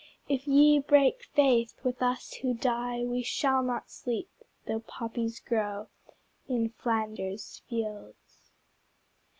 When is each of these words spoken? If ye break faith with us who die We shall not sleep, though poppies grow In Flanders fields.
If 0.27 0.47
ye 0.47 0.79
break 0.79 1.21
faith 1.23 1.75
with 1.83 2.01
us 2.01 2.33
who 2.33 2.55
die 2.55 3.03
We 3.03 3.21
shall 3.21 3.61
not 3.61 3.91
sleep, 3.91 4.31
though 4.67 4.79
poppies 4.79 5.39
grow 5.39 5.89
In 6.47 6.69
Flanders 6.71 7.61
fields. 7.69 8.49